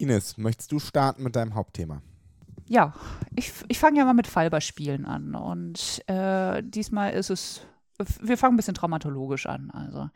[0.00, 2.02] Ines, möchtest du starten mit deinem Hauptthema?
[2.66, 2.94] Ja,
[3.34, 5.34] ich, ich fange ja mal mit Fallbeispielen an.
[5.34, 7.62] Und äh, diesmal ist es,
[8.20, 9.70] wir fangen ein bisschen traumatologisch an.
[9.72, 10.08] Also.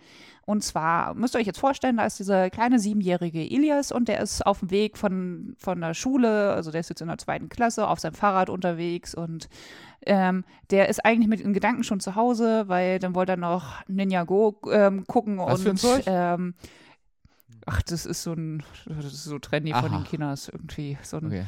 [0.46, 4.20] Und zwar müsst ihr euch jetzt vorstellen, da ist dieser kleine siebenjährige Ilias und der
[4.20, 7.48] ist auf dem Weg von, von der Schule, also der ist jetzt in der zweiten
[7.48, 9.48] Klasse, auf seinem Fahrrad unterwegs und
[10.06, 13.82] ähm, der ist eigentlich mit den Gedanken schon zu Hause, weil dann wollte er noch
[13.88, 16.04] Ninja Go ähm, gucken Was und für ein Zeug?
[16.06, 16.54] ähm,
[17.66, 19.98] ach, das ist so ein, das ist so trendy von Aha.
[19.98, 21.44] den Kinos irgendwie, so ein Okay.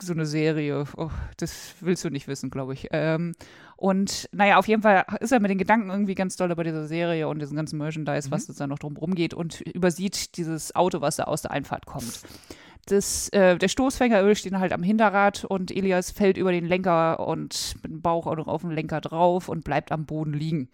[0.00, 0.84] so eine Serie.
[0.96, 2.88] Oh, das willst du nicht wissen, glaube ich.
[2.92, 3.34] Ähm,
[3.76, 6.86] und naja, auf jeden Fall ist er mit den Gedanken irgendwie ganz doll bei dieser
[6.86, 11.16] Serie und diesem ganzen Merchandise, was da noch drum geht und übersieht dieses Auto, was
[11.16, 12.20] da aus der Einfahrt kommt.
[12.86, 17.20] Das, äh, der Stoßfänger erwischt ihn halt am Hinterrad und Elias fällt über den Lenker
[17.26, 20.70] und mit dem Bauch auch noch auf den Lenker drauf und bleibt am Boden liegen.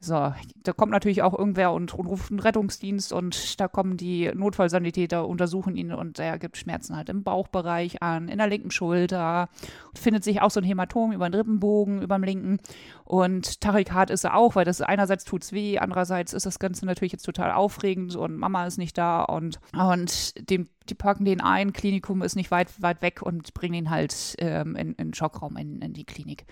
[0.00, 5.26] So, da kommt natürlich auch irgendwer und, ruft einen Rettungsdienst und da kommen die Notfallsanitäter,
[5.26, 9.48] untersuchen ihn und er gibt Schmerzen halt im Bauchbereich an, in der linken Schulter,
[9.94, 12.58] findet sich auch so ein Hämatom über den Rippenbogen, über dem linken
[13.04, 17.12] und Tachykard ist er auch, weil das einerseits tut's weh, andererseits ist das Ganze natürlich
[17.12, 21.72] jetzt total aufregend und Mama ist nicht da und, und dem, die packen den ein,
[21.72, 25.56] Klinikum ist nicht weit, weit weg und bringen ihn halt ähm, in, in den Schockraum
[25.56, 26.46] in, in die Klinik.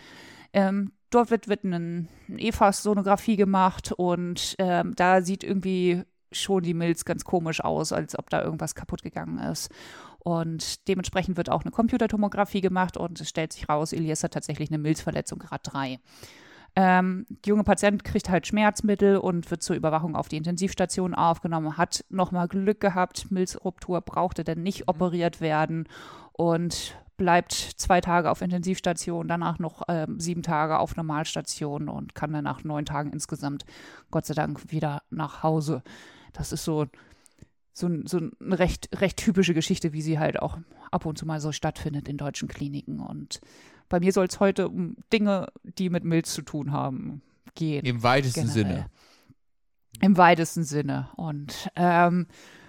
[0.56, 7.04] Ähm, dort wird, wird eine EFAS-Sonographie gemacht und ähm, da sieht irgendwie schon die Milz
[7.04, 9.70] ganz komisch aus, als ob da irgendwas kaputt gegangen ist.
[10.18, 14.70] Und dementsprechend wird auch eine Computertomographie gemacht und es stellt sich raus, Elias hat tatsächlich
[14.70, 16.00] eine Milzverletzung Grad 3.
[16.74, 21.76] Ähm, der junge Patient kriegt halt Schmerzmittel und wird zur Überwachung auf die Intensivstation aufgenommen,
[21.76, 25.86] hat nochmal Glück gehabt, Milzruptur brauchte dann nicht operiert werden
[26.32, 32.32] und bleibt zwei Tage auf Intensivstation, danach noch ähm, sieben Tage auf Normalstation und kann
[32.32, 33.64] dann nach neun Tagen insgesamt
[34.10, 35.82] Gott sei Dank wieder nach Hause.
[36.32, 36.86] Das ist so,
[37.72, 40.58] so, so eine recht, recht typische Geschichte, wie sie halt auch
[40.90, 43.00] ab und zu mal so stattfindet in deutschen Kliniken.
[43.00, 43.40] Und
[43.88, 47.22] bei mir soll es heute um Dinge, die mit Milz zu tun haben,
[47.54, 47.84] gehen.
[47.84, 48.64] Im weitesten generell.
[48.64, 48.86] Sinne.
[50.00, 51.08] Im weitesten Sinne.
[51.16, 52.26] Und ähm,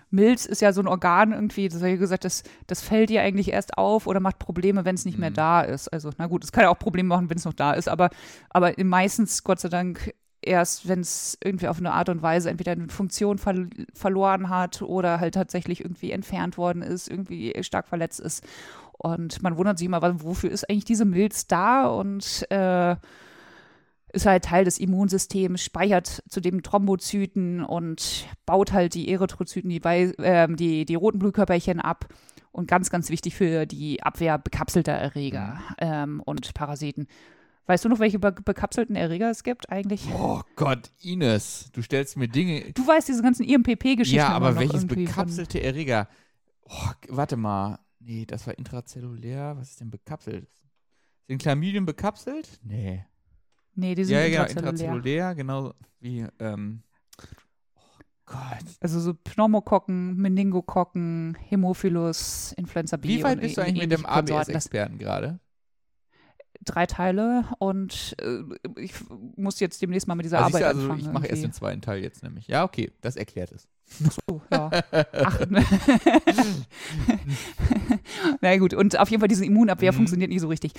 [0.09, 3.21] Milz ist ja so ein Organ irgendwie, das habe ich gesagt, das, das fällt dir
[3.21, 5.35] eigentlich erst auf oder macht Probleme, wenn es nicht mehr Mhm.
[5.35, 5.89] da ist.
[5.89, 8.09] Also, na gut, es kann ja auch Probleme machen, wenn es noch da ist, aber,
[8.49, 12.71] aber meistens, Gott sei Dank, erst, wenn es irgendwie auf eine Art und Weise entweder
[12.71, 13.55] eine Funktion ver
[13.93, 18.45] verloren hat oder halt tatsächlich irgendwie entfernt worden ist, irgendwie stark verletzt ist.
[18.93, 21.87] Und man wundert sich immer, wofür ist eigentlich diese Milz da?
[21.87, 22.95] Und äh,
[24.13, 30.55] ist halt Teil des Immunsystems, speichert zudem Thrombozyten und baut halt die Erythrozyten, die, ähm,
[30.55, 32.07] die, die roten Blutkörperchen ab.
[32.51, 37.07] Und ganz, ganz wichtig für die Abwehr bekapselter Erreger ähm, und Parasiten.
[37.67, 40.07] Weißt du noch, welche be bekapselten Erreger es gibt eigentlich?
[40.17, 42.71] Oh Gott, Ines, du stellst mir Dinge.
[42.73, 44.15] Du weißt diese ganzen IMPP-Geschichten.
[44.15, 46.07] Ja, aber welches bekapselte Erreger?
[46.63, 47.79] Oh, warte mal.
[47.99, 49.55] Nee, das war intrazellulär.
[49.57, 50.47] Was ist denn bekapselt?
[51.27, 52.59] Sind Chlamydien bekapselt?
[52.63, 53.05] Nee.
[53.79, 54.95] Nee, die sind Ja, genau, intrazellulär.
[54.95, 56.81] intrazellulär, genau wie, ähm,
[57.75, 57.81] oh
[58.25, 58.65] Gott.
[58.81, 63.07] Also so Pneumokokken, Meningokokken, Hämophilus, Influenza B.
[63.07, 65.39] Wie weit bist du ä- eigentlich mit dem ABS-Experten gerade?
[66.65, 68.41] drei Teile und äh,
[68.81, 68.93] ich
[69.37, 70.99] muss jetzt demnächst mal mit dieser Also, Arbeit ich, also anfangen.
[70.99, 72.47] ich mache erst den zweiten Teil jetzt nämlich.
[72.47, 73.67] Ja, okay, das erklärt es.
[74.29, 74.69] Oh, ja.
[75.23, 75.63] Ach, ne.
[78.41, 79.95] Na gut, und auf jeden Fall diese Immunabwehr Mhm.
[79.97, 80.73] funktioniert nicht so richtig.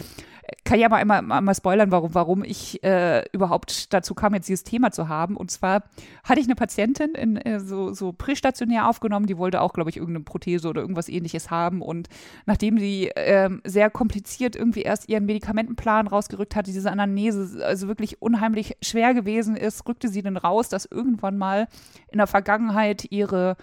[0.65, 4.65] Kann ja mal einmal, mal spoilern, warum, warum ich äh, überhaupt dazu kam, jetzt dieses
[4.65, 5.37] Thema zu haben.
[5.37, 5.85] Und zwar
[6.25, 9.97] hatte ich eine Patientin in, äh, so, so prästationär aufgenommen, die wollte auch, glaube ich,
[9.97, 11.83] irgendeine Prothese oder irgendwas ähnliches haben.
[11.83, 12.09] Und
[12.47, 18.23] nachdem sie ähm, sehr kompliziert irgendwie erst ihren Medikamentenplan rausgerückt hatte, diese Anamnese also wirklich
[18.23, 21.69] unheimlich schwer gewesen ist, rückte sie dann raus, dass irgendwann mal
[22.11, 23.57] in der Vergangenheit ihre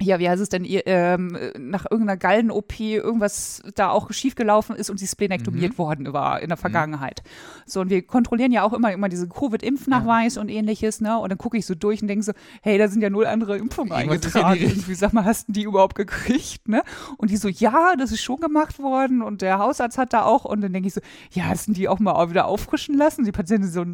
[0.00, 4.90] ja, wie heißt es denn, ihr, ähm, nach irgendeiner Gallen-OP irgendwas da auch schiefgelaufen ist
[4.90, 5.78] und sie splenektomiert Mhm.
[5.78, 7.22] worden war in der Vergangenheit.
[7.64, 11.18] So, und wir kontrollieren ja auch immer, immer diese Covid-Impfnachweis und ähnliches, ne?
[11.18, 13.56] Und dann gucke ich so durch und denke so, hey, da sind ja null andere
[13.56, 14.60] Impfungen ja eingetragen.
[14.60, 16.82] Irgendwie, sag mal, hast du die überhaupt gekriegt, ne?
[17.16, 20.44] Und die so, ja, das ist schon gemacht worden und der Hausarzt hat da auch.
[20.44, 21.00] Und dann denke ich so,
[21.30, 23.24] ja, hast du die auch mal wieder auffrischen lassen?
[23.24, 23.84] Die Patientin so,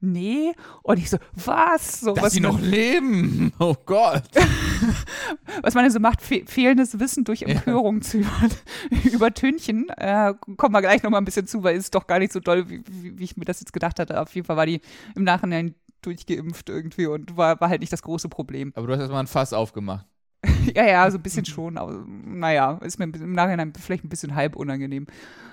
[0.00, 0.52] nee.
[0.82, 2.00] Und ich so, was?
[2.00, 3.52] So, Dass was sie noch leben!
[3.58, 4.24] Oh Gott!
[5.62, 8.30] was man so macht, fe fehlendes Wissen durch Empörung zu über
[9.12, 9.88] übertünchen.
[9.96, 12.40] Äh, kommen wir gleich nochmal ein bisschen zu, weil es ist doch gar nicht so
[12.40, 14.20] doll, wie, wie, wie ich mir das jetzt gedacht hatte.
[14.20, 14.80] Auf jeden Fall war die
[15.14, 18.72] im Nachhinein durchgeimpft irgendwie und war, war halt nicht das große Problem.
[18.76, 20.06] Aber du hast erstmal ein Fass aufgemacht.
[20.76, 24.34] ja, ja, so ein bisschen schon, aber naja, ist mir im Nachhinein vielleicht ein bisschen
[24.34, 25.06] halb unangenehm.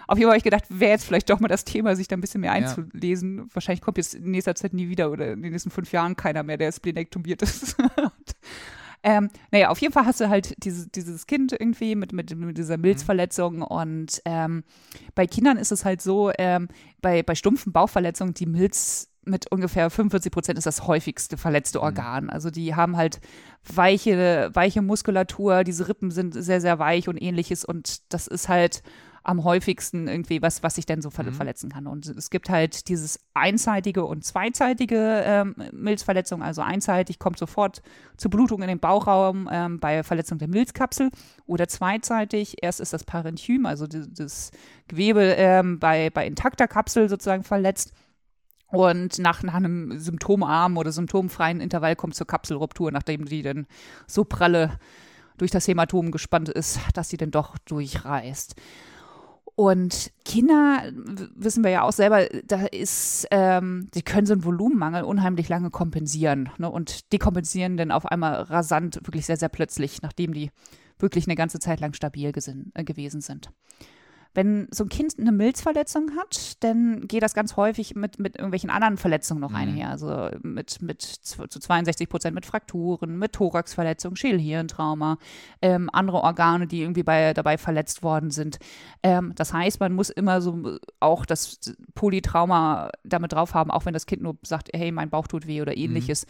[0.07, 2.15] Auf jeden Fall habe ich gedacht, wäre jetzt vielleicht doch mal das Thema, sich da
[2.17, 2.57] ein bisschen mehr Ja.
[2.57, 3.47] einzulesen.
[3.53, 6.43] Wahrscheinlich kommt jetzt in nächster Zeit nie wieder oder in den nächsten fünf Jahren keiner
[6.43, 7.77] mehr, der splenektomiert ist.
[9.03, 12.57] Ähm, naja, auf jeden Fall hast du halt diese, dieses Kind irgendwie mit, mit, mit
[12.57, 14.63] dieser Milzverletzung und ähm,
[15.13, 16.69] bei Kindern ist es halt so, ähm,
[17.01, 21.83] bei, bei stumpfen Bauchverletzungen, die Milz mit ungefähr 45 Prozent ist das häufigste verletzte Mhm.
[21.83, 22.29] Organ.
[22.29, 23.19] Also die haben halt
[23.65, 28.83] weiche, weiche Muskulatur, diese Rippen sind sehr, sehr weich und ähnliches und das ist halt
[29.23, 31.33] am häufigsten irgendwie was, was sich denn so ver Mhm.
[31.33, 31.87] verletzen kann.
[31.87, 36.43] Und es gibt halt dieses einseitige und zweizeitige ähm, Milzverletzung.
[36.43, 37.81] Also einseitig kommt sofort
[38.17, 41.09] zu Blutung in den Bauchraum ähm, bei Verletzung der Milzkapsel
[41.45, 44.51] oder zweizeitig erst ist das Parenchym, also die, das
[44.89, 47.93] Gewebe ähm, bei, bei intakter Kapsel sozusagen verletzt.
[48.67, 53.67] Und nach, nach einem symptomarmen oder symptomfreien Intervall kommt zur Kapselruptur, nachdem die dann
[54.07, 54.79] so pralle
[55.37, 58.55] durch das Hämatom gespannt ist, dass sie dann doch durchreißt.
[59.55, 60.91] Und Kinder,
[61.35, 65.69] wissen wir ja auch selber, da ist, ähm, die können so einen Volumenmangel unheimlich lange
[65.69, 66.69] kompensieren ne?
[66.71, 70.49] und dekompensieren dann auf einmal rasant, wirklich sehr, sehr plötzlich, nachdem die
[70.97, 72.31] wirklich eine ganze Zeit lang stabil
[72.73, 73.51] äh, gewesen sind.
[74.35, 78.69] Wenn so ein Kind eine Milzverletzung hat, dann geht das ganz häufig mit, mit irgendwelchen
[78.71, 79.55] anderen Verletzungen noch Mhm.
[79.55, 79.89] einher.
[79.89, 85.17] Also mit, mit zu 62 Prozent mit Frakturen, mit Thoraxverletzung, Schädelhirntrauma,
[85.61, 88.57] ähm, andere Organe, die irgendwie bei, dabei verletzt worden sind.
[89.03, 91.59] Ähm, das heißt, man muss immer so auch das
[91.93, 95.61] Polytrauma damit drauf haben, auch wenn das Kind nur sagt, hey, mein Bauch tut weh
[95.61, 96.25] oder ähnliches.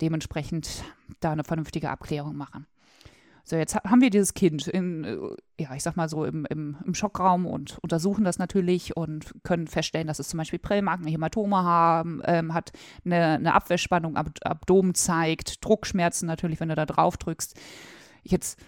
[0.00, 0.84] Dementsprechend
[1.20, 2.66] da eine vernünftige Abklärung machen.
[3.48, 5.16] So, jetzt ha- haben wir dieses Kind in, äh,
[5.62, 9.68] ja, ich sag mal so im, im, im Schockraum und untersuchen das natürlich und können
[9.68, 12.72] feststellen, dass es zum Beispiel Prellmarken, Hämatome haben, ähm, hat
[13.04, 17.54] eine, eine Abwehrspannung am Abdomen zeigt, Druckschmerzen natürlich, wenn du da drauf drückst.
[18.24, 18.58] Jetzt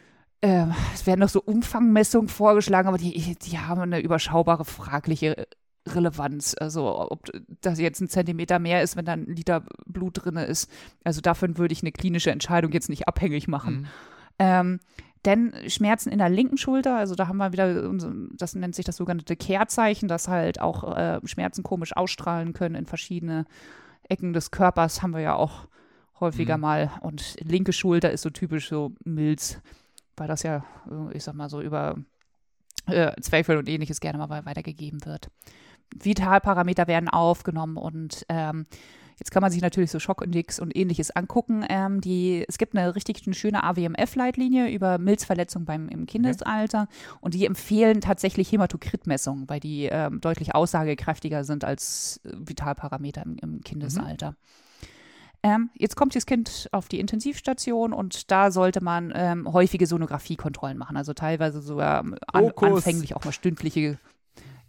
[0.42, 5.48] äh, es werden noch so Umfangmessungen vorgeschlagen, aber die, die haben eine überschaubare fragliche
[5.88, 6.54] Relevanz.
[6.56, 7.28] Also ob
[7.62, 10.70] das jetzt ein Zentimeter mehr ist, wenn da ein Liter Blut drin ist.
[11.02, 13.80] Also davon würde ich eine klinische Entscheidung jetzt nicht abhängig machen.
[13.80, 13.86] Mhm.
[14.38, 14.80] Ähm,
[15.24, 17.90] denn Schmerzen in der linken Schulter, also da haben wir wieder,
[18.34, 22.86] das nennt sich das sogenannte Kehrzeichen, dass halt auch äh, Schmerzen komisch ausstrahlen können in
[22.86, 23.44] verschiedene
[24.08, 25.66] Ecken des Körpers, haben wir ja auch
[26.20, 26.60] häufiger Mhm.
[26.62, 26.90] mal.
[27.00, 29.60] Und linke Schulter ist so typisch so Milz,
[30.16, 31.96] weil das ja, äh, ich sag mal so über
[32.86, 35.30] äh, Zweifel und ähnliches gerne mal wei- weitergegeben wird.
[35.94, 38.66] Vitalparameter werden aufgenommen und ähm,
[39.18, 41.64] Jetzt kann man sich natürlich so Schockindex und ähnliches angucken.
[41.68, 46.88] Ähm, die, es gibt eine richtig eine schöne AWMF-Leitlinie über Milzverletzung beim im Kindesalter
[47.20, 53.36] und die empfehlen tatsächlich Hämatokritmessungen, weil die ähm, deutlich aussagekräftiger sind als äh, Vitalparameter im,
[53.38, 54.36] im Kindesalter.
[55.42, 60.76] Ähm, jetzt kommt das Kind auf die Intensivstation und da sollte man ähm, häufige Sonographiekontrollen
[60.76, 63.98] machen, also teilweise sogar ähm, an, anfänglich auch mal stündliche.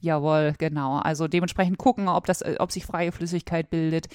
[0.02, 0.98] Jawohl, genau.
[0.98, 4.08] Also dementsprechend gucken, ob, das, äh, ob sich freie Flüssigkeit bildet.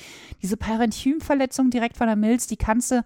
[0.43, 3.05] Diese Parenchymverletzung direkt von der Milz, die kannst du,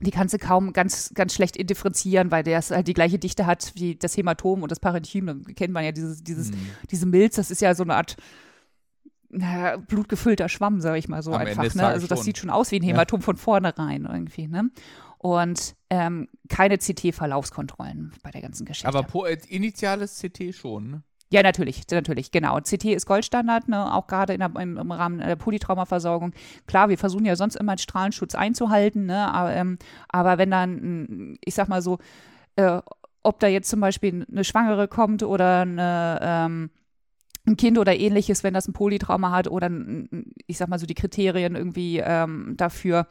[0.00, 3.72] die kannst du kaum ganz, ganz schlecht differenzieren, weil der halt die gleiche Dichte hat
[3.74, 5.26] wie das Hämatom und das Parenchym.
[5.26, 6.56] Da kennt man ja dieses, dieses, Mhm.
[6.90, 8.16] diese Milz, das ist ja so eine Art
[9.36, 11.74] naja, blutgefüllter Schwamm, sage ich mal so Am einfach.
[11.74, 11.86] Ne?
[11.86, 12.24] Also das schon.
[12.24, 12.90] sieht schon aus wie ein Ja.
[12.90, 14.46] Hämatom von vornherein irgendwie.
[14.46, 14.70] Ne?
[15.18, 18.86] Und ähm, keine CT-Verlaufskontrollen bei der ganzen Geschichte.
[18.86, 20.90] Aber äh, initiales CT schon.
[20.90, 21.02] Ne?
[21.34, 22.60] Ja, natürlich, natürlich, genau.
[22.60, 24.40] CT ist Goldstandard, ne, auch gerade im,
[24.78, 26.32] im Rahmen der Polytraumaversorgung.
[26.68, 29.78] Klar, wir versuchen ja sonst immer einen Strahlenschutz einzuhalten, ne, aber, ähm,
[30.08, 31.98] aber wenn dann, ich sag mal so,
[32.56, 32.80] äh,
[33.24, 36.70] ob da jetzt zum Beispiel eine Schwangere kommt oder eine, ähm,
[37.46, 40.86] ein Kind oder ähnliches, wenn das ein Polytrauma hat oder, ein- ich sag mal so,
[40.86, 43.06] die Kriterien irgendwie ähm, dafür,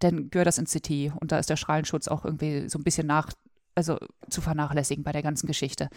[0.00, 3.06] dann gehört das ins CT und da ist der Strahlenschutz auch irgendwie so ein bisschen
[3.06, 3.30] nach,
[3.74, 5.88] also zu vernachlässigen bei der ganzen Geschichte.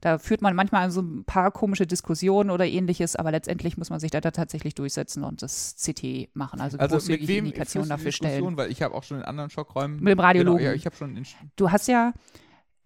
[0.00, 4.00] Da führt man manchmal so ein paar komische Diskussionen oder ähnliches, aber letztendlich muss man
[4.00, 7.88] sich da, da tatsächlich durchsetzen und das CT machen, also, Also mit großzügig wem Indikationen
[7.88, 8.56] dafür stellen.
[8.56, 10.00] Weil ich habe auch schon in anderen Schockräumen.
[10.00, 10.58] Mit dem Radiologen.
[10.58, 11.20] Genau, ja, ich habe schon
[11.56, 12.12] Du hast ja,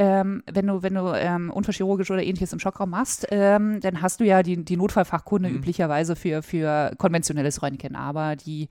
[0.01, 4.21] ähm, wenn du, wenn du ähm, unfallchirurgisch oder ähnliches im Schockraum machst, ähm, dann hast
[4.21, 5.57] du ja die, die Notfallfachkunde Mhm.
[5.57, 7.97] üblicherweise für, für konventionelles Röntgen.
[7.97, 8.69] Aber die,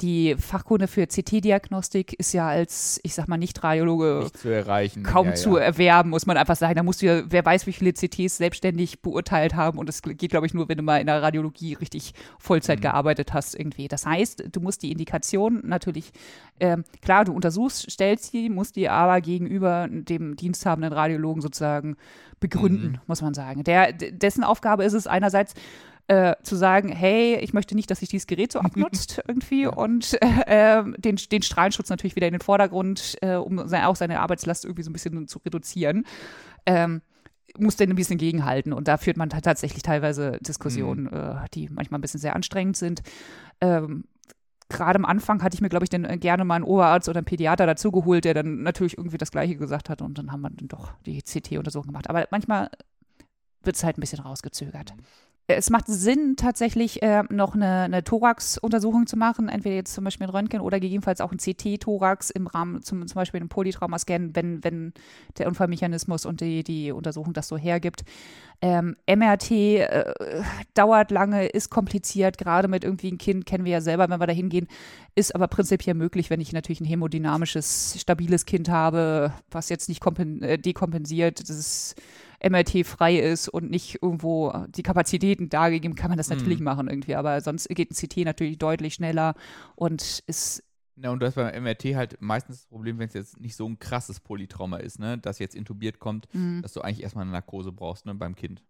[0.00, 4.48] die Fachkunde für CT-Diagnostik ist ja als, ich sag mal, Nicht-Radiologe nicht zu
[5.02, 5.64] kaum ja, zu ja.
[5.64, 6.76] erwerben, muss man einfach sagen.
[6.76, 9.78] Da musst du ja, wer weiß, wie viele CTs selbstständig beurteilt haben.
[9.78, 12.82] Und das geht, glaube ich, nur, wenn du mal in der Radiologie richtig Vollzeit Mhm.
[12.82, 13.88] gearbeitet hast irgendwie.
[13.88, 16.12] Das heißt, du musst die Indikation natürlich,
[16.58, 20.36] ähm, klar, du untersuchst, stellst sie, musst die aber gegenüber dem
[20.70, 21.96] diensthabenden Radiologen sozusagen
[22.38, 22.98] begründen, Mhm.
[23.06, 23.64] muss man sagen.
[23.64, 25.54] Der, dessen Aufgabe ist es einerseits,
[26.08, 28.58] äh, zu sagen, hey, ich möchte nicht, dass sich dieses Gerät so
[29.08, 29.70] abnutzt irgendwie Ja.
[29.70, 33.94] und äh, ähm, den, den Strahlenschutz natürlich wieder in den Vordergrund, äh, um se- auch
[33.96, 36.04] seine Arbeitslast irgendwie so ein bisschen zu reduzieren.
[36.66, 37.02] Ähm,
[37.58, 41.12] muss denn ein bisschen gegenhalten und da führt man ta- tatsächlich teilweise Diskussionen, Mhm.
[41.12, 43.02] äh, die manchmal ein bisschen sehr anstrengend sind.
[43.60, 44.04] Ähm,
[44.70, 47.18] gerade am Anfang hatte ich mir, glaube ich, dann äh, gerne mal einen Oberarzt oder
[47.18, 50.50] einen Pädiater dazugeholt, der dann natürlich irgendwie das Gleiche gesagt hat und dann haben wir
[50.50, 52.08] dann doch die CT-Untersuchung gemacht.
[52.08, 52.70] Aber manchmal
[53.62, 54.94] wird es halt ein bisschen rausgezögert.
[55.56, 60.26] Es macht Sinn, tatsächlich äh, noch eine, eine Thorax-Untersuchung zu machen, entweder jetzt zum Beispiel
[60.26, 64.62] ein Röntgen oder gegebenenfalls auch ein CT-Thorax im Rahmen zum, zum Beispiel einem Polytraumascan, wenn,
[64.64, 64.92] wenn
[65.38, 68.04] der Unfallmechanismus und die, die Untersuchung das so hergibt.
[68.62, 70.12] Ähm, MRT äh,
[70.74, 74.26] dauert lange, ist kompliziert, gerade mit irgendwie ein Kind, kennen wir ja selber, wenn wir
[74.26, 74.68] da hingehen,
[75.14, 80.04] ist aber prinzipiell möglich, wenn ich natürlich ein hämodynamisches, stabiles Kind habe, was jetzt nicht
[80.06, 81.40] äh, dekompensiert.
[81.40, 81.94] Das ist
[82.42, 86.64] MRT frei ist und nicht irgendwo die Kapazitäten dargegeben, kann man das natürlich mhm.
[86.64, 87.14] machen irgendwie.
[87.14, 89.34] Aber sonst geht ein CT natürlich deutlich schneller
[89.76, 90.62] und ist
[91.02, 93.78] ja, und das beim MRT halt meistens das Problem, wenn es jetzt nicht so ein
[93.78, 96.60] krasses Polytrauma ist, ne, dass jetzt intubiert kommt, mhm.
[96.62, 98.62] dass du eigentlich erstmal eine Narkose brauchst, ne, beim Kind.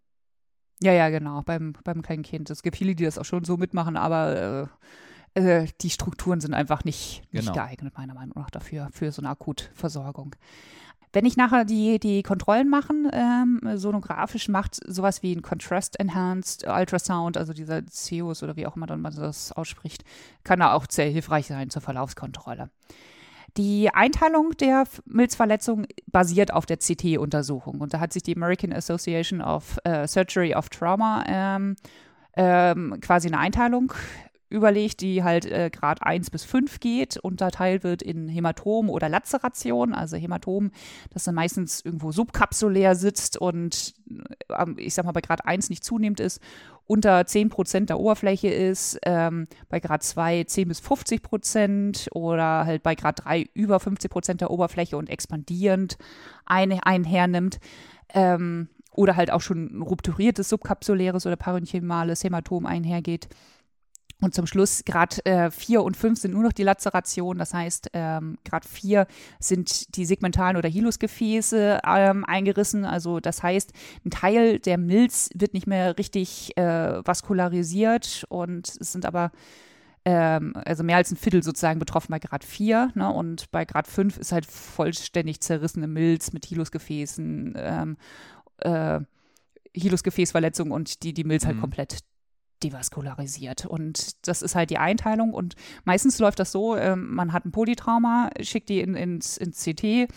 [0.81, 2.49] Ja, ja, genau, beim, beim kleinen Kind.
[2.49, 4.69] Es gibt viele, die das auch schon so mitmachen, aber
[5.35, 7.53] äh, äh, die Strukturen sind einfach nicht, nicht genau.
[7.53, 10.35] geeignet, meiner Meinung nach, dafür, für so eine Akutversorgung.
[11.13, 16.65] Wenn ich nachher die, die Kontrollen machen, ähm, sonografisch macht sowas wie ein Contrast Enhanced
[16.65, 20.03] Ultrasound, also dieser CEUS oder wie auch immer dann man das ausspricht,
[20.43, 22.69] kann da auch sehr hilfreich sein zur Verlaufskontrolle.
[23.57, 27.81] Die Einteilung der Milzverletzung basiert auf der CT-Untersuchung.
[27.81, 31.75] Und da hat sich die American Association of uh, Surgery of Trauma ähm,
[32.37, 33.91] ähm, quasi eine Einteilung
[34.51, 39.93] überlegt, die halt äh, Grad 1 bis 5 geht, unterteilt wird in Hämatom oder Lazeration.
[39.93, 40.71] Also Hämatom,
[41.11, 43.93] das dann meistens irgendwo subkapsulär sitzt und
[44.49, 46.41] äh, ich sag mal bei Grad 1 nicht zunehmend ist,
[46.85, 52.65] unter 10 Prozent der Oberfläche ist, ähm, bei Grad 2 10 bis 50 Prozent oder
[52.65, 55.97] halt bei Grad 3 über 50 Prozent der Oberfläche und expandierend
[56.45, 57.59] ein, einhernimmt.
[58.13, 63.29] Ähm, oder halt auch schon ein rupturiertes subkapsuläres oder parenchymales Hämatom einhergeht.
[64.21, 67.39] Und zum Schluss, Grad äh, 4 und 5 sind nur noch die Lazerationen.
[67.39, 69.07] Das heißt, ähm, Grad 4
[69.39, 72.85] sind die segmentalen oder Hilusgefäße ähm, eingerissen.
[72.85, 73.73] Also das heißt,
[74.05, 79.31] ein Teil der Milz wird nicht mehr richtig äh, vaskularisiert und es sind aber
[80.05, 82.91] ähm, also mehr als ein Viertel sozusagen betroffen bei Grad 4.
[82.93, 83.11] Ne?
[83.11, 87.97] Und bei Grad 5 ist halt vollständig zerrissene Milz mit Hilusgefäßen, ähm,
[88.57, 88.99] äh,
[89.73, 91.61] Hilusgefäßverletzung und die die Milz halt mhm.
[91.61, 92.10] halt komplett
[92.63, 93.65] devaskularisiert.
[93.65, 95.33] Und das ist halt die Einteilung.
[95.33, 99.63] Und meistens läuft das so, ähm, man hat ein Polytrauma, schickt die in, ins, ins
[99.63, 100.07] CT,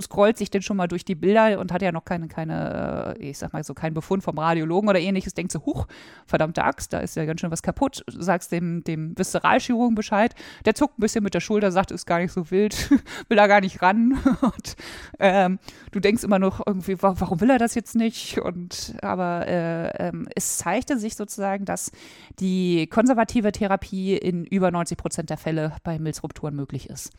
[0.00, 3.30] scrollt sich dann schon mal durch die Bilder und hat ja noch keine, keine, äh,
[3.30, 5.86] ich sag mal so, keinen Befund vom Radiologen oder ähnliches, denkt so, huch,
[6.26, 10.34] verdammte Axt, da ist ja ganz schön was kaputt, sagst dem, dem Viszeralchirurgen Bescheid,
[10.64, 12.90] der zuckt ein bisschen mit der Schulter, sagt, ist gar nicht so wild,
[13.28, 14.18] will da gar nicht ran.
[14.40, 14.76] und
[15.18, 15.58] ähm,
[15.92, 18.38] du denkst immer noch irgendwie, warum will er das jetzt nicht?
[18.38, 21.92] Und aber äh, ähm, es zeigte sich sozusagen, dass
[22.40, 27.12] die konservative Therapie in über 90 Prozent der Fälle bei Milzrupturen möglich ist.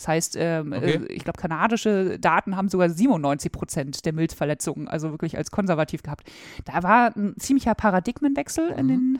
[0.00, 0.92] Das heißt, ähm, okay.
[0.92, 6.02] äh, ich glaube, kanadische Daten haben sogar 97 Prozent der Milzverletzungen, also wirklich als konservativ
[6.02, 6.26] gehabt.
[6.64, 8.78] Da war ein ziemlicher Paradigmenwechsel mhm.
[8.78, 9.18] in den,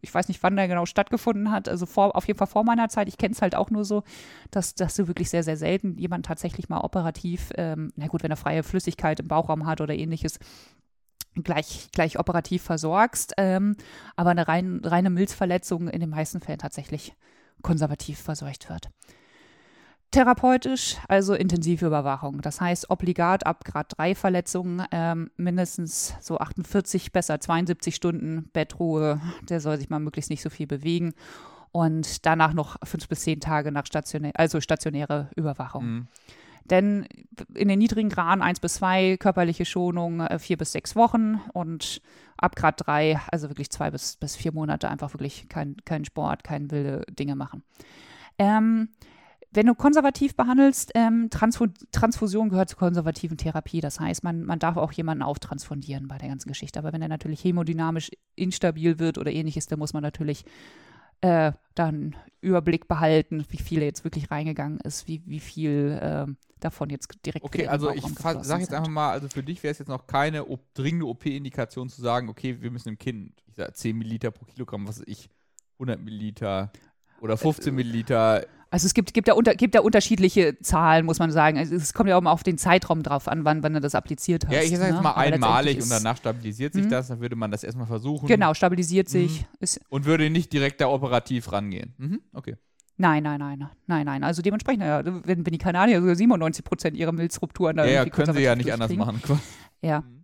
[0.00, 2.88] ich weiß nicht, wann der genau stattgefunden hat, also vor, auf jeden Fall vor meiner
[2.88, 3.06] Zeit.
[3.08, 4.02] Ich kenne es halt auch nur so,
[4.50, 8.30] dass, dass du wirklich sehr, sehr selten jemand tatsächlich mal operativ, ähm, na gut, wenn
[8.30, 10.38] er freie Flüssigkeit im Bauchraum hat oder ähnliches,
[11.42, 13.76] gleich, gleich operativ versorgst, ähm,
[14.16, 17.14] aber eine rein, reine Milzverletzung in den meisten Fällen tatsächlich
[17.62, 18.90] konservativ versorgt wird.
[20.14, 22.40] Therapeutisch, also intensive Überwachung.
[22.40, 29.20] Das heißt, obligat ab Grad 3 Verletzungen ähm, mindestens so 48, besser 72 Stunden Bettruhe.
[29.48, 31.14] Der soll sich mal möglichst nicht so viel bewegen.
[31.72, 35.84] Und danach noch fünf bis zehn Tage nach stationär, also stationäre Überwachung.
[35.84, 36.08] Mhm.
[36.64, 37.06] Denn
[37.54, 42.00] in den niedrigen Graden 1 bis 2 körperliche Schonung 4 äh, bis 6 Wochen und
[42.36, 46.42] ab Grad 3, also wirklich 2 bis, bis 4 Monate, einfach wirklich kein, kein Sport,
[46.44, 47.62] keine wilde Dinge machen.
[48.38, 48.88] Ähm,
[49.54, 53.80] wenn du konservativ behandelst, ähm, Transfu Transfusion gehört zur konservativen Therapie.
[53.80, 56.80] Das heißt, man, man darf auch jemanden auftransfundieren bei der ganzen Geschichte.
[56.80, 60.44] Aber wenn er natürlich hemodynamisch instabil wird oder ähnliches, dann muss man natürlich
[61.20, 66.90] äh, dann Überblick behalten, wie viel jetzt wirklich reingegangen ist, wie, wie viel äh, davon
[66.90, 68.04] jetzt direkt Okay, also ich
[68.42, 70.44] sage jetzt einfach mal, also für dich wäre es jetzt noch keine
[70.74, 74.86] dringende OP-Indikation zu sagen, okay, wir müssen dem Kind, ich sag 10 Milliliter pro Kilogramm,
[74.86, 75.30] was weiß ich,
[75.74, 76.70] 100 Milliliter
[77.20, 81.20] oder 15 äh, Milliliter also es gibt, gibt, ja unter, gibt ja unterschiedliche Zahlen, muss
[81.20, 81.58] man sagen.
[81.58, 83.94] Also es kommt ja auch mal auf den Zeitraum drauf an, wann, wann du das
[83.94, 84.52] appliziert hast.
[84.52, 85.00] Ja, ich sage jetzt ne?
[85.00, 86.90] mal einmalig und danach stabilisiert sich mhm.
[86.90, 88.26] das, dann würde man das erstmal versuchen.
[88.26, 89.42] Genau, stabilisiert sich.
[89.60, 89.66] Mhm.
[89.90, 91.94] und würde nicht direkt da operativ rangehen.
[91.98, 92.20] Mhm.
[92.32, 92.56] Okay.
[92.96, 94.24] Nein, nein, nein, nein, nein.
[94.24, 98.34] Also dementsprechend, ja, wenn, wenn die Kanadier sogar 97 Prozent ihrer Milzrupturen da Ja, können
[98.34, 99.22] sie ja nicht anders machen.
[99.82, 100.00] Ja.
[100.00, 100.23] Mhm.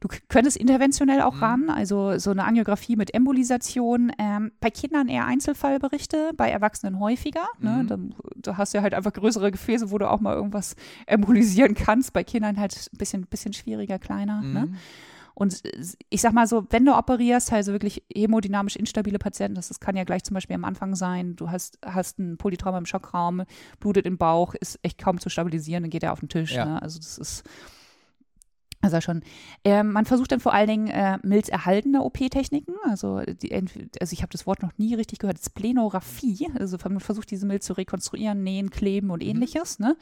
[0.00, 1.42] Du könntest interventionell auch Mhm.
[1.42, 4.12] ran, also so eine Angiografie mit Embolisation.
[4.18, 7.46] Ähm, bei Kindern eher Einzelfallberichte, bei Erwachsenen häufiger.
[7.60, 7.82] Ne?
[7.82, 7.86] Mhm.
[7.88, 7.98] Da,
[8.36, 10.76] da hast du ja halt einfach größere Gefäße, wo du auch mal irgendwas
[11.06, 12.12] embolisieren kannst.
[12.12, 14.42] Bei Kindern halt ein bisschen, bisschen schwieriger, kleiner.
[14.42, 14.66] Ne?
[14.66, 14.76] Mhm.
[15.38, 15.62] Und
[16.08, 19.94] ich sag mal so, wenn du operierst, also wirklich hemodynamisch instabile Patienten, das, das kann
[19.94, 23.42] ja gleich zum Beispiel am Anfang sein, du hast, hast ein Polytrauma im Schockraum,
[23.78, 26.52] blutet im Bauch, ist echt kaum zu stabilisieren, dann geht er auf den Tisch.
[26.54, 26.64] Ja.
[26.64, 26.82] Ne?
[26.82, 27.44] Also das ist
[28.94, 29.22] also schon.
[29.64, 32.74] Ähm, man versucht dann vor allen Dingen äh, milzerhaltende OP-Techniken.
[32.84, 35.38] Also, die, also ich habe das Wort noch nie richtig gehört.
[35.42, 36.48] Splenographie.
[36.58, 39.78] Also man versucht diese Milz zu rekonstruieren, nähen, kleben und ähnliches.
[39.78, 39.96] Ne?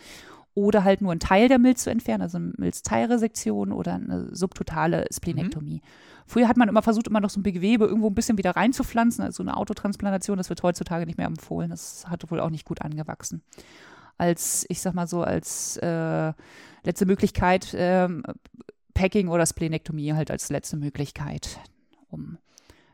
[0.55, 5.07] Oder halt nur einen Teil der Milz zu entfernen, also eine Milzteilresektion oder eine subtotale
[5.13, 5.81] Splenektomie.
[6.27, 9.25] Früher hat man immer versucht, immer noch so ein Gewebe irgendwo ein bisschen wieder reinzupflanzen,
[9.25, 10.39] also eine Autotransplantation.
[10.39, 11.71] Das wird heutzutage nicht mehr empfohlen.
[11.71, 13.43] Das hat wohl auch nicht gut angewachsen.
[14.17, 16.33] Als, ich sag mal so, als äh,
[16.85, 18.23] letzte Möglichkeit ähm,
[18.95, 21.61] Packing oder Splenektomie halt als letzte Möglichkeit,
[22.09, 22.39] um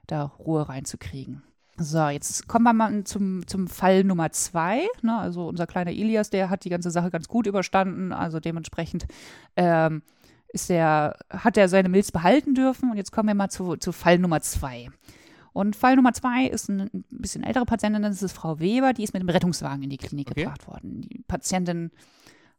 [0.06, 1.42] da Ruhe reinzukriegen.
[1.76, 4.86] So, jetzt kommen wir mal zum, zum Fall Nummer zwei.
[5.00, 5.16] Ne?
[5.16, 8.12] Also unser kleiner Elias, der hat die ganze Sache ganz gut überstanden.
[8.12, 9.06] Also dementsprechend
[9.56, 10.02] ähm,
[10.48, 12.90] ist der, hat er seine Milz behalten dürfen.
[12.90, 14.90] Und jetzt kommen wir mal zu, zu Fall Nummer zwei.
[15.52, 19.02] Und Fall Nummer zwei ist ein, ein bisschen ältere Patientin, das ist Frau Weber, die
[19.02, 20.42] ist mit dem Rettungswagen in die Klinik Okay.
[20.42, 21.00] gebracht worden.
[21.00, 21.90] Die Patientin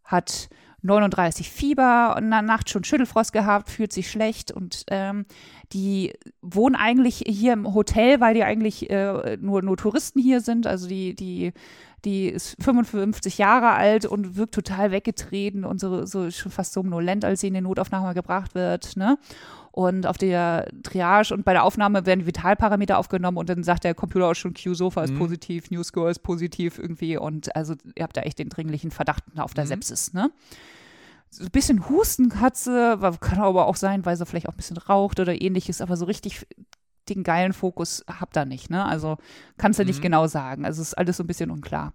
[0.03, 0.50] hat
[0.82, 5.26] 39 Fieber und in der Nacht schon Schüttelfrost gehabt, fühlt sich schlecht und ähm,
[5.74, 10.68] die wohnen eigentlich hier im Hotel, weil die eigentlich äh, nur, nur Touristen hier sind.
[10.68, 11.54] Also die, die,
[12.04, 17.24] die ist 55 Jahre alt und wirkt total weggetreten und so, so schon fast somnolent,
[17.24, 18.98] als sie in die Notaufnahme gebracht wird.
[18.98, 19.18] Ne?
[19.74, 23.96] Und auf der Triage und bei der Aufnahme werden Vitalparameter aufgenommen und dann sagt der
[23.96, 25.20] Computer auch schon, Q-Sofa ist Mhm.
[25.20, 29.24] positiv, New Score ist positiv irgendwie und also ihr habt da echt den dringlichen Verdacht
[29.38, 29.70] auf der Mhm.
[29.70, 30.30] Sepsis, ne?
[31.30, 34.54] So ein bisschen Husten hat sie, wa- kann aber auch sein, weil sie vielleicht auch
[34.54, 36.46] ein bisschen raucht oder ähnliches, aber so richtig
[37.08, 38.86] den geilen Fokus habt ihr nicht, ne?
[38.86, 39.18] Also
[39.58, 40.04] kannst du nicht Mhm.
[40.04, 40.66] genau sagen.
[40.66, 41.94] Also ist alles so ein bisschen unklar.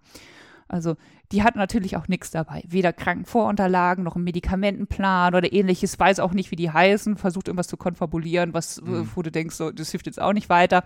[0.69, 0.95] Also
[1.31, 2.63] die hat natürlich auch nichts dabei.
[2.67, 5.99] Weder Krankenvorunterlagen noch einen Medikamentenplan oder ähnliches.
[5.99, 7.17] Weiß auch nicht, wie die heißen.
[7.17, 9.09] Versucht irgendwas zu konfabulieren, was, Mhm.
[9.15, 10.83] wo du denkst, so, das hilft jetzt auch nicht weiter.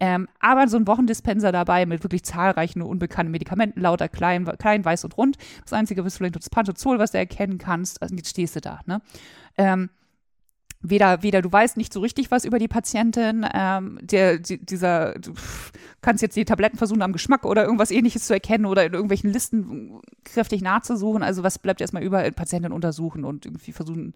[0.00, 5.04] Ähm, aber so ein Wochendispenser dabei mit wirklich zahlreichen unbekannten Medikamenten, lauter klein, klein, weiß
[5.04, 5.36] und rund.
[5.64, 8.02] Das Einzige ist vielleicht das Pantozol, was du erkennen kannst.
[8.02, 9.00] Also jetzt stehst du da, ne?
[9.56, 9.90] Ähm,
[10.80, 15.14] weder, weder du weißt nicht so richtig was über die Patientin, ähm, der, die, dieser,
[15.14, 15.34] du
[16.02, 19.32] kannst jetzt die Tabletten versuchen am Geschmack oder irgendwas ähnliches zu erkennen oder in irgendwelchen
[19.32, 21.22] Listen kräftig nachzusuchen.
[21.22, 24.14] Also was bleibt erstmal über Patientin untersuchen und irgendwie versuchen,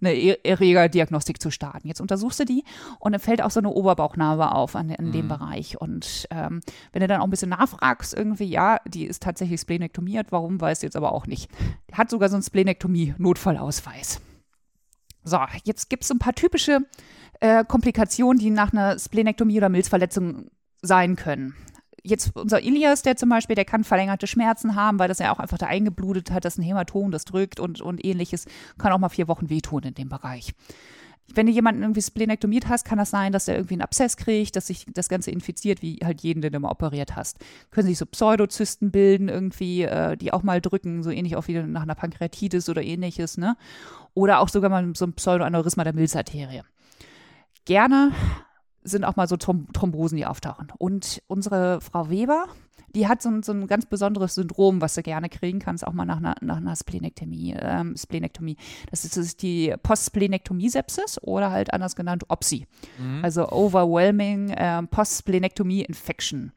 [0.00, 1.86] eine E- Erregerdiagnostik zu starten.
[1.88, 2.64] Jetzt untersuchst du die
[2.98, 5.28] und dann fällt auch so eine Oberbauchnarbe auf an, in dem Mhm.
[5.28, 5.80] Bereich.
[5.80, 6.60] Und ähm,
[6.92, 10.82] wenn du dann auch ein bisschen nachfragst, irgendwie, ja, die ist tatsächlich splenektomiert, warum, weißt
[10.82, 11.48] du jetzt aber auch nicht.
[11.92, 14.20] Hat sogar so einen Splenektomie-Notfallausweis.
[15.24, 16.80] So, jetzt gibt es ein paar typische
[17.40, 20.50] äh, Komplikationen, die nach einer Splenektomie oder Milzverletzung
[20.82, 21.54] sein können.
[22.02, 25.38] Jetzt unser Ilias, der zum Beispiel, der kann verlängerte Schmerzen haben, weil das ja auch
[25.38, 28.44] einfach da eingeblutet hat, das ist ein Hämatom, das drückt und, und ähnliches,
[28.76, 30.52] kann auch mal vier Wochen wehtun in dem Bereich.
[31.32, 34.56] Wenn du jemanden irgendwie splenektomiert hast, kann das sein, dass er irgendwie einen Abszess kriegt,
[34.56, 37.38] dass sich das Ganze infiziert, wie halt jeden, den du mal operiert hast.
[37.70, 41.54] Können sich so Pseudozysten bilden irgendwie, äh, die auch mal drücken, so ähnlich auch wie
[41.62, 43.56] nach einer Pankreatitis oder ähnliches, ne?
[44.14, 46.62] Oder auch sogar mal so ein Pseudoaneurysma der Milzarterie.
[47.64, 48.12] Gerne
[48.84, 50.68] sind auch mal so Throm Thrombosen, die auftauchen.
[50.78, 52.46] Und unsere Frau Weber,
[52.94, 55.94] die hat so ein, so ein ganz besonderes Syndrom, was du gerne kriegen kannst, auch
[55.94, 58.56] mal nach einer, nach einer Splenektomie, ähm, Splenektomie.
[58.90, 62.66] Das ist, das ist die Postsplenektomie-Sepsis oder halt anders genannt OPSI.
[62.98, 63.24] Mhm.
[63.24, 66.52] Also Overwhelming ähm, Postsplenektomie Infection.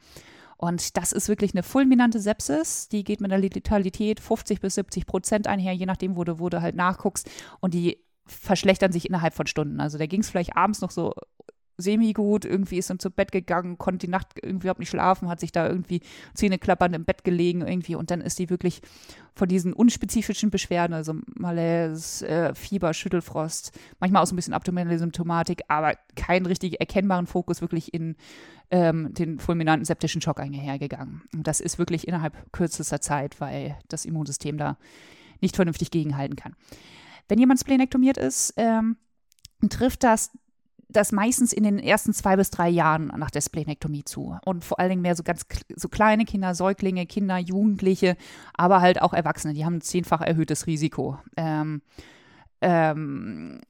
[0.58, 2.90] Und das ist wirklich eine fulminante Sepsis.
[2.90, 6.50] Die geht mit einer Letalität 50 bis 70 Prozent einher, je nachdem, wo du, wo
[6.50, 7.30] du halt nachguckst.
[7.60, 9.80] Und die verschlechtern sich innerhalb von Stunden.
[9.80, 11.14] Also da ging es vielleicht abends noch so
[11.78, 15.40] semi-gut, irgendwie ist dann zu Bett gegangen, konnte die Nacht irgendwie überhaupt nicht schlafen, hat
[15.40, 16.02] sich da irgendwie
[16.34, 18.82] Zähne klappernd im Bett gelegen irgendwie und dann ist die wirklich
[19.36, 24.98] von diesen unspezifischen Beschwerden, also Malaise, äh, Fieber, Schüttelfrost, manchmal auch so ein bisschen abdominelle
[24.98, 28.16] Symptomatik, aber keinen richtig erkennbaren Fokus wirklich in
[28.72, 31.22] ähm, den fulminanten septischen Schock einhergegangen.
[31.34, 34.78] Und das ist wirklich innerhalb kürzester Zeit, weil das Immunsystem da
[35.42, 36.56] nicht vernünftig gegenhalten kann.
[37.30, 38.98] Wenn jemand splenektomiert ist, ähm,
[39.70, 40.32] trifft das
[40.90, 44.38] das meistens in den ersten zwei bis drei Jahren nach der Splenektomie zu.
[44.46, 45.46] Und vor allen Dingen mehr so ganz
[45.76, 48.16] so kleine Kinder, Säuglinge, Kinder, Jugendliche,
[48.54, 49.54] aber halt auch Erwachsene.
[49.54, 51.20] Die haben ein zehnfach erhöhtes Risiko.
[51.36, 51.82] Ähm,
[52.62, 53.62] ähm,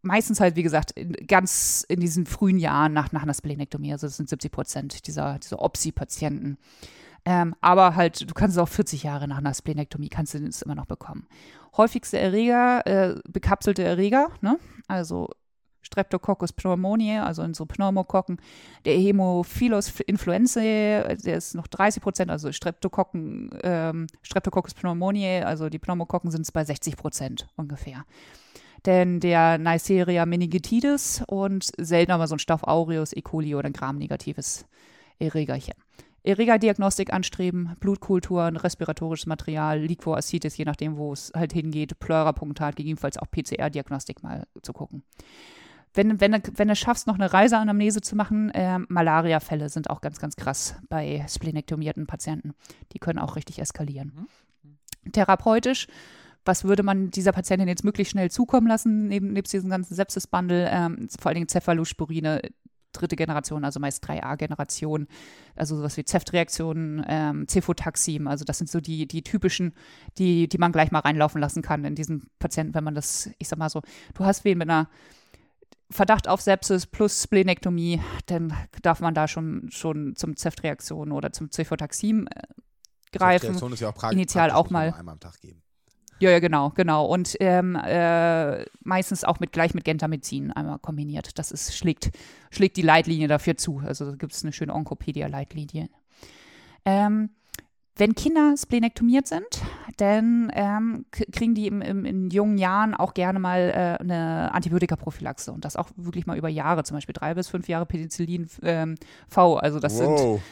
[0.00, 3.92] meistens halt, wie gesagt, in, ganz in diesen frühen Jahren nach, nach einer Splenektomie.
[3.92, 6.56] Also das sind 70 Prozent dieser, dieser OPSI-Patienten.
[7.26, 10.62] Ähm, aber halt, du kannst es auch 40 Jahre nach einer Splenektomie, kannst du es
[10.62, 11.26] immer noch bekommen.
[11.76, 14.58] Häufigste Erreger, äh, bekapselte Erreger, ne?
[14.88, 15.30] also
[15.94, 18.38] Streptococcus pneumoniae, also unsere Pneumokokken,
[18.84, 25.78] der Hämophilus influenzae, der ist noch 30 Prozent, also Streptokokken, ähm, Streptococcus pneumoniae, also die
[25.78, 28.04] Pneumokokken sind es bei 60 Prozent ungefähr.
[28.86, 33.22] Denn der Neisseria meningitidis und seltener mal so ein Staph aureus, E.
[33.22, 34.66] coli oder ein gramnegatives
[35.20, 35.74] Erregerchen.
[36.24, 43.30] Erregerdiagnostik anstreben, Blutkulturen, respiratorisches Material, Liquoacitis, je nachdem, wo es halt hingeht, Pleurapunktat, gegebenenfalls auch
[43.30, 45.04] PCR-Diagnostik mal zu gucken
[45.94, 50.18] wenn, wenn, wenn du schaffst, noch eine Reiseanamnese zu machen, äh, Malaria-Fälle sind auch ganz,
[50.18, 52.54] ganz krass bei splenektomierten Patienten.
[52.92, 54.28] Die können auch richtig eskalieren.
[54.62, 55.12] Mhm.
[55.12, 55.86] Therapeutisch,
[56.44, 60.68] was würde man dieser Patientin jetzt möglichst schnell zukommen lassen, neben, neben diesem ganzen Sepsis-Bundle,
[60.70, 62.42] ähm, vor allen Dingen Cephalosporine,
[62.92, 65.06] dritte Generation, also meist 3a-Generation,
[65.56, 69.74] also sowas wie Zeftreaktionen, ähm, Cefotaxim, also das sind so die, die typischen,
[70.18, 73.48] die, die man gleich mal reinlaufen lassen kann in diesen Patienten, wenn man das, ich
[73.48, 73.82] sag mal so,
[74.14, 74.88] du hast wen mit einer
[75.94, 78.52] Verdacht auf Sepsis plus Splenektomie, dann
[78.82, 82.40] darf man da schon, schon zum Zeftreaktion oder zum Cefotaxim äh,
[83.16, 83.42] greifen.
[83.42, 84.92] Zeftreaktion ist ja auch Initial auch mal.
[84.92, 85.62] Einmal am Tag geben.
[86.18, 87.06] Ja, ja, genau, genau.
[87.06, 91.38] Und ähm, äh, meistens auch mit gleich mit Gentamicin einmal kombiniert.
[91.38, 92.10] Das ist, schlägt,
[92.50, 93.78] schlägt die Leitlinie dafür zu.
[93.78, 95.90] Also gibt es eine schöne Onkopedia-Leitlinie.
[96.84, 97.30] Ähm,
[97.96, 99.62] wenn Kinder splenektomiert sind,
[99.98, 105.52] dann ähm, kriegen die im, im, in jungen Jahren auch gerne mal äh, eine Antibiotikaprophylaxe
[105.52, 108.96] und das auch wirklich mal über Jahre, zum Beispiel drei bis fünf Jahre Penicillin ähm,
[109.28, 109.56] V.
[109.56, 110.18] Also das wow.
[110.18, 110.42] sind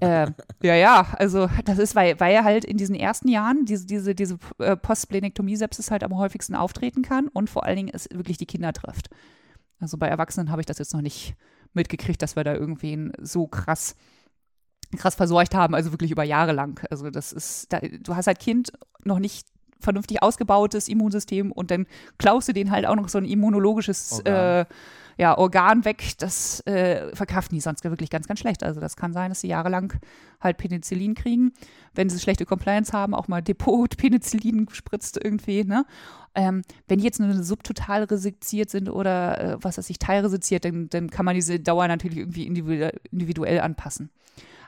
[0.00, 0.26] äh,
[0.62, 4.38] ja, ja, also das ist, weil, weil halt in diesen ersten Jahren diese, diese, diese
[4.58, 8.72] äh, Postsplenektomie-Sepsis halt am häufigsten auftreten kann und vor allen Dingen es wirklich die Kinder
[8.72, 9.10] trifft.
[9.80, 11.34] Also bei Erwachsenen habe ich das jetzt noch nicht
[11.72, 13.96] mitgekriegt, dass wir da irgendwie so krass
[14.96, 16.84] krass versorgt haben, also wirklich über Jahre lang.
[16.90, 18.72] Also das ist, da, du hast halt Kind
[19.04, 19.46] noch nicht
[19.80, 21.86] vernünftig ausgebautes Immunsystem und dann
[22.18, 24.64] klaust du denen halt auch noch so ein immunologisches Organ, äh,
[25.16, 26.14] ja, Organ weg.
[26.18, 28.64] Das äh, verkraften die sonst wirklich ganz, ganz schlecht.
[28.64, 29.92] Also das kann sein, dass sie jahrelang
[30.40, 31.52] halt Penicillin kriegen.
[31.94, 35.86] Wenn sie schlechte Compliance haben, auch mal Depot Penicillin gespritzt irgendwie, ne?
[36.36, 40.88] Ähm, wenn die jetzt nur subtotal resiziert sind oder äh, was weiß ich, teilresiziert, dann,
[40.88, 44.10] dann kann man diese Dauer natürlich irgendwie individuell, individuell anpassen.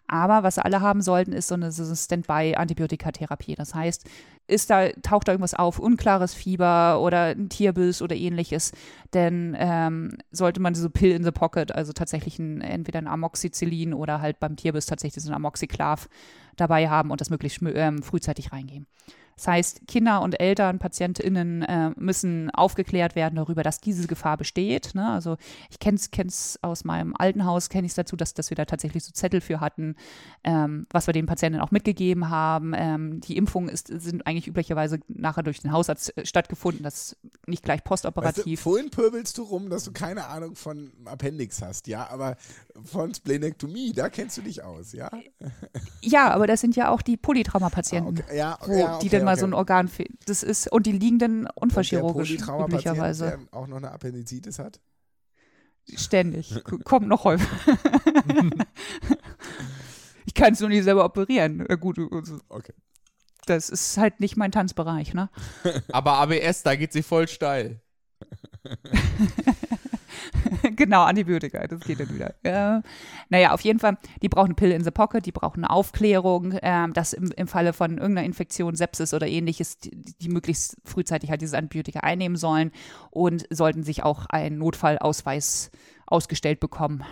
[0.09, 3.55] Aber was alle haben sollten, ist so eine, so eine Standby-Antibiotikatherapie.
[3.55, 4.09] Das heißt,
[4.47, 8.73] ist da, taucht da irgendwas auf, unklares Fieber oder ein Tierbiss oder ähnliches,
[9.11, 13.92] dann ähm, sollte man diese Pill in the Pocket, also tatsächlich ein, entweder ein Amoxicillin
[13.92, 16.09] oder halt beim Tierbiss tatsächlich so ein Amoxiclav
[16.57, 18.87] dabei haben und das möglichst ähm, frühzeitig reingehen.
[19.37, 24.94] Das heißt, Kinder und Eltern, PatientInnen äh, müssen aufgeklärt werden darüber, dass diese Gefahr besteht.
[24.94, 25.07] Ne?
[25.11, 25.37] Also
[25.70, 28.64] ich kenne es aus meinem alten Haus, kenne ich es dazu, dass, dass wir da
[28.64, 29.94] tatsächlich so Zettel für hatten,
[30.42, 32.72] ähm, was wir den Patienten auch mitgegeben haben.
[32.75, 37.14] Ähm, die Impfungen ist, sind eigentlich üblicherweise nachher durch den Hausarzt äh, stattgefunden, das
[37.46, 38.38] nicht gleich postoperativ.
[38.38, 42.37] Weißt du, vorhin pöbelst du rum, dass du keine Ahnung von Appendix hast, ja, aber
[42.85, 45.11] von Splenektomie, da kennst du dich aus, ja?
[46.01, 48.38] Ja, aber das sind ja auch die Polytraumapatienten, ah, okay.
[48.38, 49.41] ja, wo, ja, okay, die dann mal okay.
[49.41, 50.17] so ein Organ fehlt.
[50.27, 53.25] Das ist, und die liegen dann unfachchirurgisch üblicherweise.
[53.27, 54.81] Der auch noch eine Appendizitis hat?
[55.95, 56.65] Ständig.
[56.85, 57.49] Kommt noch häufig.
[60.27, 61.65] ich kann es nur nicht selber operieren.
[61.79, 61.99] Gut,
[62.49, 62.73] okay.
[63.47, 65.31] Das ist halt nicht mein Tanzbereich, ne?
[65.93, 67.81] Aber ABS, da geht sie voll steil.
[70.77, 72.35] genau, Antibiotika, das geht dann wieder.
[72.45, 72.83] Ja.
[73.29, 76.59] Naja, auf jeden Fall, die brauchen eine Pille in the Pocket, die brauchen eine Aufklärung,
[76.63, 81.31] ähm, dass im, im Falle von irgendeiner Infektion, Sepsis oder ähnliches, die, die möglichst frühzeitig
[81.31, 82.73] halt diese Antibiotika einnehmen sollen
[83.11, 85.71] und sollten sich auch einen Notfallausweis
[86.07, 87.05] ausgestellt bekommen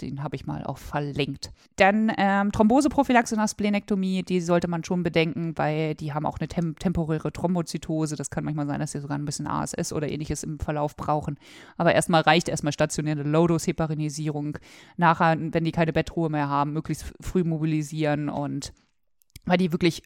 [0.00, 1.50] den habe ich mal auch verlinkt.
[1.76, 6.48] Dann ähm, Thromboseprophylaxe nach Splenektomie, die sollte man schon bedenken, weil die haben auch eine
[6.48, 8.16] tem temporäre Thrombozytose.
[8.16, 11.38] Das kann manchmal sein, dass sie sogar ein bisschen ASS oder ähnliches im Verlauf brauchen.
[11.76, 14.58] Aber erstmal reicht erstmal stationäre Low-Dose-Heparinisierung.
[14.96, 18.72] Nachher, wenn die keine Bettruhe mehr haben, möglichst früh mobilisieren und
[19.44, 20.02] weil die wirklich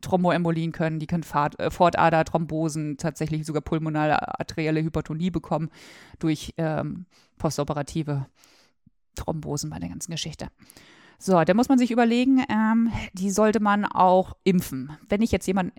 [0.00, 1.24] Thromboembolien können, die können
[1.58, 5.70] äh, Fortader-Thrombosen, tatsächlich sogar pulmonale arterielle Hypertonie bekommen
[6.18, 7.06] durch ähm,
[7.38, 8.26] postoperative
[9.14, 10.48] Thrombosen bei der ganzen Geschichte.
[11.18, 14.96] So, da muss man sich überlegen, ähm, die sollte man auch impfen.
[15.08, 15.72] Wenn ich jetzt jemanden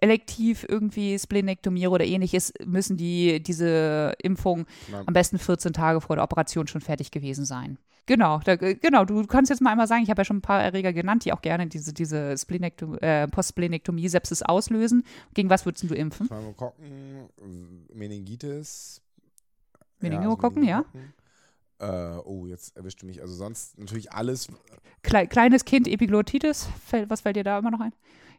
[0.00, 5.04] elektiv irgendwie Splenektomiere oder ähnliches, müssen die diese Impfung Nein.
[5.06, 7.78] am besten 14 Tage vor der Operation schon fertig gewesen sein.
[8.06, 9.06] Genau, da, genau.
[9.06, 11.32] Du kannst jetzt mal einmal sagen, ich habe ja schon ein paar Erreger genannt, die
[11.32, 15.04] auch gerne diese, diese Splenektom äh, Postsplenektomie, Sepsis auslösen.
[15.32, 16.28] Gegen was würdest du impfen?
[16.28, 17.30] Pneumokokken,
[17.94, 19.00] Meningitis.
[20.00, 20.78] Meningokokken, ja.
[20.78, 21.23] Also Meningokokken.
[21.78, 23.20] Äh, oh, jetzt erwischt du mich.
[23.20, 24.48] Also sonst natürlich alles.
[25.02, 26.68] Kle kleines Kind, Epiglottitis,
[27.08, 27.92] was fällt dir da immer noch ein?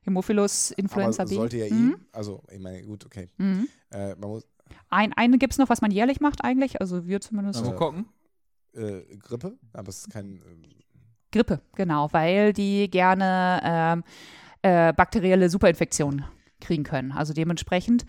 [0.04, 1.36] Hämophilus, Influenza Aber B.
[1.36, 1.96] sollte ja mhm.
[1.96, 3.30] eh, also ich meine, gut, okay.
[3.38, 3.68] Mhm.
[3.92, 4.46] Äh, man muss
[4.90, 6.82] ein, eine gibt es noch, was man jährlich macht eigentlich.
[6.82, 7.64] Also wir zumindest.
[7.64, 8.06] Mal gucken.
[8.74, 10.42] Äh, Grippe, aber es ist kein.
[10.46, 10.64] ähm,
[11.32, 14.04] Grippe, genau, weil die gerne ähm,
[14.62, 16.24] äh, bakterielle Superinfektionen
[16.62, 17.12] kriegen können.
[17.12, 18.06] Also dementsprechend,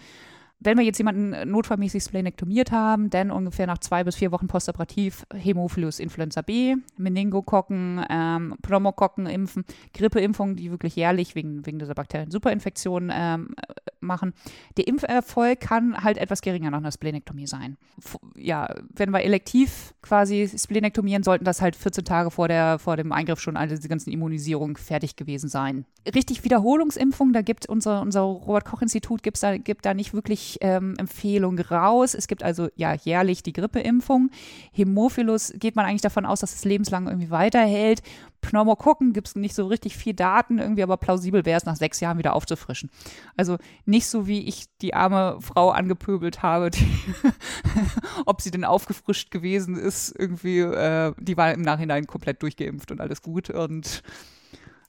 [0.59, 5.27] wenn wir jetzt jemanden notfallmäßig splenektomiert haben, dann ungefähr nach zwei bis vier Wochen postoperativ
[5.35, 12.31] Hämophilus Influenza B, Meningokokken, ähm, Pneumokokken impfen, Grippeimpfungen, die wirklich jährlich wegen, wegen dieser bakteriellen
[12.31, 14.33] Superinfektionen ähm, äh, machen.
[14.79, 17.77] Der Impferfolg kann halt etwas geringer nach einer Splenektomie sein.
[17.99, 22.97] F ja, wenn wir elektiv quasi splenektomieren, sollten das halt 14 Tage vor, der, vor
[22.97, 25.85] dem Eingriff schon alle diese ganzen Immunisierungen fertig gewesen sein.
[26.15, 32.15] Richtig Wiederholungsimpfung, da gibt unser, unser Robert-Koch-Institut gibt da nicht wirklich ähm, Empfehlungen raus.
[32.15, 34.31] Es gibt also ja jährlich die Grippeimpfung.
[34.73, 38.03] Hämophilus geht man eigentlich davon aus, dass es lebenslang irgendwie weiterhält.
[38.41, 41.99] Pneumokokken gibt es nicht so richtig viel Daten, irgendwie aber plausibel wäre es nach sechs
[42.01, 42.91] Jahren wieder aufzufrischen.
[43.37, 43.57] Also
[43.87, 46.87] nicht so, wie ich die arme Frau angepöbelt habe, die
[48.27, 53.01] ob sie denn aufgefrischt gewesen ist, irgendwie, äh, die war im Nachhinein komplett durchgeimpft und
[53.01, 54.03] alles gut und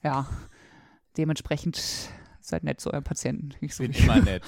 [0.03, 0.27] ja,
[1.17, 1.81] dementsprechend
[2.41, 3.49] seid nett zu eurem Patienten.
[3.61, 4.43] Nicht so Bin wie- immer nett.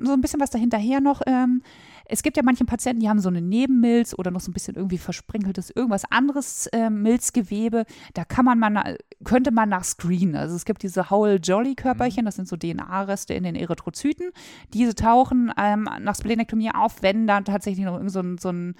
[0.00, 1.22] So ein bisschen was dahinterher noch.
[1.26, 1.62] Ähm,
[2.04, 4.74] es gibt ja manche Patienten, die haben so eine Nebenmilz oder noch so ein bisschen
[4.74, 7.84] irgendwie versprenkeltes irgendwas anderes ähm, Milzgewebe.
[8.14, 10.36] Da kann man mal, könnte man nach screenen.
[10.36, 14.30] Also es gibt diese Howell-Jolly-Körperchen, das sind so DNA-Reste in den Erythrozyten.
[14.74, 18.74] Diese tauchen ähm, nach Splenektomie auf, wenn dann tatsächlich noch irgend so ein, so ein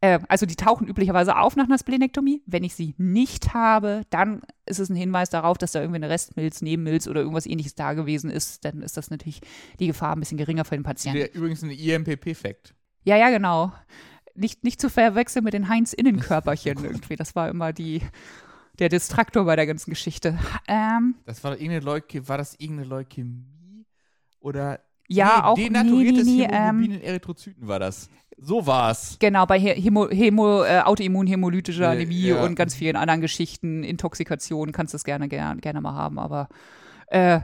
[0.00, 2.42] äh, also die tauchen üblicherweise auf nach einer Splenektomie.
[2.46, 6.08] Wenn ich sie nicht habe, dann ist es ein Hinweis darauf, dass da irgendwie eine
[6.10, 8.64] Restmilz, Nebenmilz oder irgendwas ähnliches da gewesen ist.
[8.64, 9.40] Dann ist das natürlich
[9.80, 11.18] die Gefahr ein bisschen geringer für den Patienten.
[11.18, 12.74] Der, übrigens ein IMPP-Fact.
[13.04, 13.72] Ja, ja, genau.
[14.34, 17.16] Nicht, nicht zu verwechseln mit den Heinz-Innenkörperchen irgendwie.
[17.16, 18.02] Das war immer die,
[18.78, 20.38] der Distraktor bei der ganzen Geschichte.
[20.68, 22.28] Ähm, Das war doch irgendeine Leukämie.
[22.28, 23.84] War das irgendeine Leukämie?
[24.40, 24.80] Oder.
[25.08, 28.08] Ja, auch nee, nee, denaturiertes nee, Hämoglobin ähm, in Erythrozyten war das.
[28.40, 29.16] So war's.
[29.18, 32.44] Genau, bei Hämo, Hämo, äh, autoimmunhämolytischer Anämie ja.
[32.44, 36.48] und ganz vielen anderen Geschichten, Intoxikation, kannst du es gerne, gerne, gerne mal haben, aber
[37.08, 37.40] äh,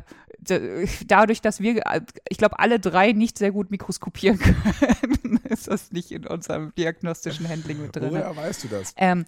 [1.06, 5.90] dadurch, dass wir, äh, ich glaube, alle drei nicht sehr gut mikroskopieren können, ist das
[5.90, 8.10] nicht in unserem diagnostischen Handling mit drin.
[8.10, 8.94] Woher weißt du das?
[8.96, 9.24] Ähm,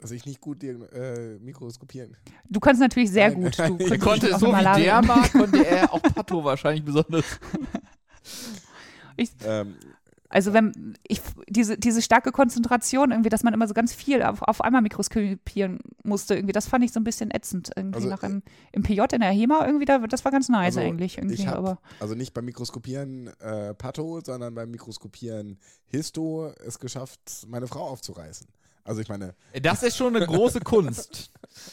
[0.00, 2.34] Dass ich nicht gut äh, mikroskopieren kann.
[2.48, 3.58] du kannst natürlich sehr Nein, gut.
[3.58, 7.24] Du nein, Er konnte so wie der mag, konnte er auch Patho wahrscheinlich besonders.
[9.44, 9.74] Ähm,
[10.28, 14.42] Also wenn ich diese, diese starke Konzentration, irgendwie, dass man immer so ganz viel auf,
[14.42, 17.70] auf einmal mikroskopieren musste, irgendwie, das fand ich so ein bisschen ätzend.
[17.74, 20.76] Irgendwie Also, nach im, im PJ in der HEMA irgendwie, da, das war ganz nice
[20.76, 21.16] Also, eigentlich.
[21.18, 26.78] Irgendwie, ich hab- aber also nicht beim Mikroskopieren äh, Patho, sondern beim Mikroskopieren Histo es
[26.78, 28.46] geschafft, meine Frau aufzureißen.
[28.88, 31.30] Also ich meine, Das ist schon eine große Kunst.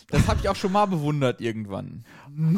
[0.09, 2.03] Das habe ich auch schon mal bewundert irgendwann.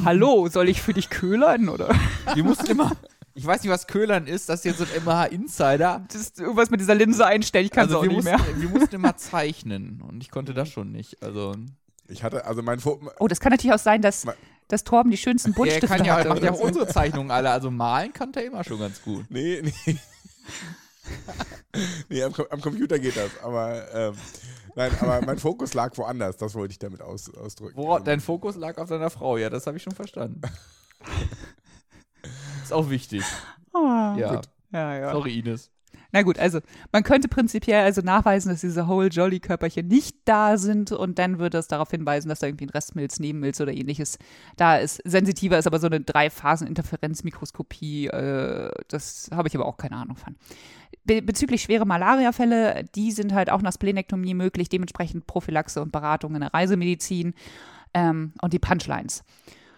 [0.03, 1.89] hallo, soll ich für dich köhlern oder?
[2.33, 2.91] Wir mussten immer.
[3.35, 4.49] Ich weiß nicht, was Köhlern ist.
[4.49, 6.03] Das ist jetzt so ein MH-Insider.
[6.07, 8.31] Das ist irgendwas mit dieser Linse einstellen, ich kann es Also auch wir nicht mussten,
[8.59, 8.61] mehr.
[8.61, 11.21] wir mussten immer zeichnen und ich konnte das schon nicht.
[11.21, 11.53] Also
[12.07, 14.25] ich hatte, also mein Fo Oh, das kann natürlich auch sein, dass,
[14.69, 16.29] dass Torben die schönsten er Buntstifte kann ja, hatte.
[16.29, 17.51] macht ja auch unsere Zeichnungen alle.
[17.51, 19.25] Also malen kann er immer schon ganz gut.
[19.29, 19.97] Nee, nee.
[22.09, 24.15] nee, am, am Computer geht das, aber ähm,
[24.75, 27.77] nein, aber mein Fokus lag woanders, das wollte ich damit aus, ausdrücken.
[27.77, 30.41] Wo, dein Fokus lag auf deiner Frau, ja, das habe ich schon verstanden.
[32.63, 33.23] ist auch wichtig.
[33.73, 33.79] oh.
[34.17, 34.41] Ja,
[34.71, 35.11] ja, ja.
[35.11, 35.71] sorry Ines.
[36.11, 36.59] Na gut, also
[36.91, 41.39] man könnte prinzipiell also nachweisen, dass diese Whole Jolly Körperchen nicht da sind und dann
[41.39, 44.17] würde es darauf hinweisen, dass da irgendwie ein Restmilz, Nebenmilz oder ähnliches
[44.55, 45.01] da ist.
[45.03, 50.35] Sensitiver ist aber so eine Drei-Phasen-Interferenzmikroskopie, äh, das habe ich aber auch keine Ahnung von.
[51.03, 56.35] Be bezüglich schwere Malariafälle, die sind halt auch nach Splenektomie möglich, dementsprechend Prophylaxe und Beratung
[56.35, 57.33] in der Reisemedizin
[57.93, 59.23] ähm, und die Punchlines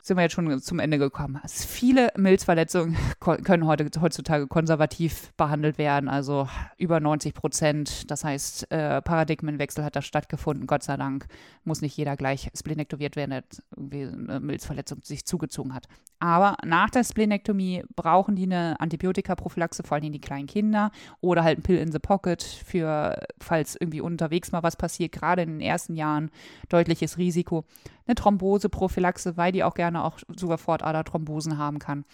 [0.09, 1.39] sind wir jetzt schon zum Ende gekommen.
[1.47, 8.09] Viele Milzverletzungen können heute, heutzutage konservativ behandelt werden, also über 90 Prozent.
[8.09, 11.27] Das heißt, äh, Paradigmenwechsel hat da stattgefunden, Gott sei Dank.
[11.63, 13.43] Muss nicht jeder gleich splenektomiert werden, der
[13.75, 15.87] irgendwie eine Milzverletzung sich zugezogen hat.
[16.17, 20.91] Aber nach der Splenektomie brauchen die eine Antibiotikaprophylaxe, vor allem die kleinen Kinder,
[21.21, 25.43] oder halt ein Pill in the Pocket für, falls irgendwie unterwegs mal was passiert, gerade
[25.43, 26.31] in den ersten Jahren
[26.67, 27.63] deutliches Risiko
[28.09, 32.05] eine Thromboseprophylaxe, weil die auch gerne auch sogar Fortaderthrombosen haben kann.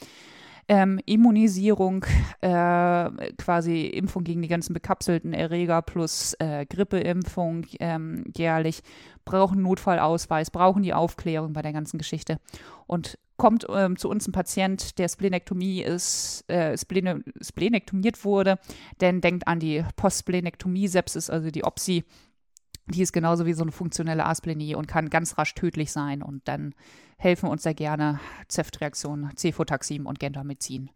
[0.68, 2.06] Ähm, Immunisierung,
[2.42, 8.82] äh, quasi Impfung gegen die ganzen bekapselten Erreger plus äh, Grippeimpfung ähm, jährlich,
[9.26, 12.40] brauchen Notfallausweis, brauchen die Aufklärung bei der ganzen Geschichte.
[12.88, 18.58] Und kommt ähm, zu uns ein Patient, der Splenektomie ist, äh, Splene, splenektomiert wurde,
[19.02, 22.06] denn denkt an die Postsplenektomie-Sepsis, also die OPSI,
[22.88, 26.22] die ist genauso wie so eine funktionelle Asplenie und kann ganz rasch tödlich sein.
[26.22, 26.76] Und dann
[27.18, 30.92] helfen uns sehr gerne Zeftreaktionen, Cefotaxim und Gentamicin.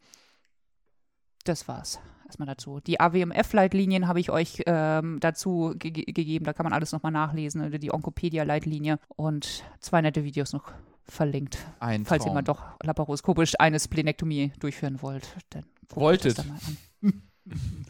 [1.46, 2.00] Das war's.
[2.26, 2.80] erstmal dazu.
[2.80, 6.46] Die AWMF-Leitlinien habe ich euch ähm, dazu ge gegeben.
[6.46, 7.66] Da kann man alles nochmal nachlesen.
[7.66, 9.00] Oder die Onkopedia-Leitlinie.
[9.16, 10.72] Und zwei nette Videos noch
[11.06, 11.58] verlinkt.
[11.80, 12.34] Ein falls Traum.
[12.34, 15.36] ihr mal doch laparoskopisch eine Splenektomie durchführen wollt.
[15.50, 16.38] Dann Wolltet.
[16.38, 17.24] das da mal an.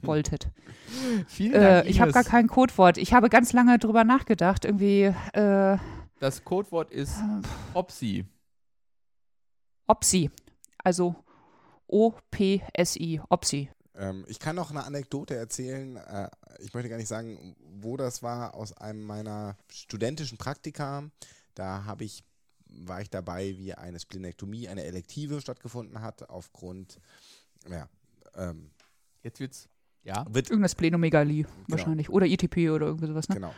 [0.02, 0.50] Wolltet.
[1.28, 2.98] Vielen Äh, Dank, ich habe gar kein Codewort.
[2.98, 4.66] Ich habe ganz lange drüber nachgedacht.
[4.66, 5.78] Irgendwie äh,
[6.20, 7.16] Das Codewort ist
[7.74, 8.26] Opsi.
[9.88, 10.30] OPSI.
[10.84, 11.16] Also
[11.88, 13.22] O-P-S-I.
[13.30, 13.70] OPSI.
[13.96, 15.98] Ähm, ich kann noch eine Anekdote erzählen.
[15.98, 21.10] Äh, ich möchte gar nicht sagen, wo das war, aus einem meiner studentischen Praktika.
[21.56, 22.24] Da habe ich,
[22.68, 27.00] war ich dabei, wie eine Splenektomie, eine Elektive stattgefunden hat, aufgrund,
[27.70, 27.90] ja,
[28.36, 28.70] ähm,
[29.24, 29.68] Jetzt wird's.
[30.04, 30.26] Ja.
[30.30, 32.10] wird Irgendeine Splenomegalie wahrscheinlich.
[32.10, 33.36] Oder ITP oder irgendwie sowas, ne?
[33.36, 33.54] Genau.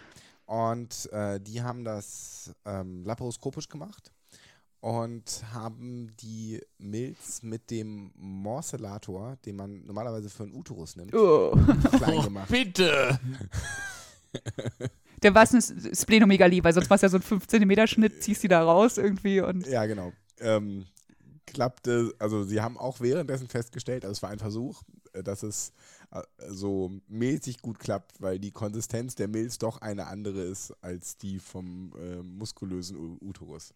[0.45, 4.11] Und äh, die haben das ähm, laparoskopisch gemacht
[4.81, 11.55] und haben die Milz mit dem Morcellator, den man normalerweise für einen Uterus nimmt, Oh.
[11.97, 12.49] klein gemacht.
[12.49, 13.19] Bitte!
[15.23, 18.23] Der war es eine Splenomegalie, weil sonst war es ja so ein 5 cm Schnitt,
[18.23, 20.11] ziehst die da raus irgendwie und Ja, genau.
[20.39, 20.85] Ähm,
[21.51, 24.81] klappte, also sie haben auch währenddessen festgestellt, also es war ein Versuch,
[25.13, 25.73] äh, dass es
[26.11, 31.17] äh, so milzig gut klappt, weil die Konsistenz der Milz doch eine andere ist als
[31.17, 33.73] die vom äh, muskulösen U Uterus.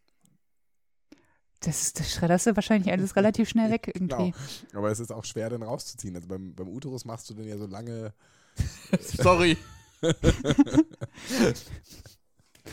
[1.59, 4.31] das, das schredderst du wahrscheinlich alles relativ schnell weg irgendwie.
[4.31, 4.79] Genau.
[4.79, 6.15] Aber es ist auch schwer, dann rauszuziehen.
[6.15, 8.13] Also beim, beim Uterus machst du dann ja so lange.
[9.01, 9.57] Sorry.